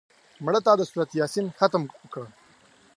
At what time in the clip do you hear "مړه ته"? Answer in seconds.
0.45-0.71